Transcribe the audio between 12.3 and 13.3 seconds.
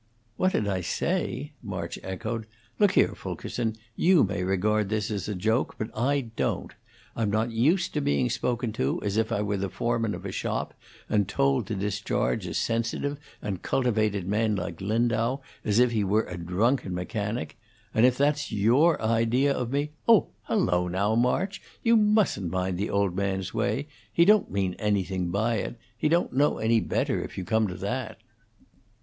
a sensitive